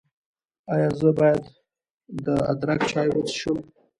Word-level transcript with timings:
ایا 0.73 0.89
زه 0.99 1.09
باید 1.17 1.43
د 2.25 2.27
ادرک 2.51 2.79
چای 2.91 3.07
وڅښم؟ 3.11 3.57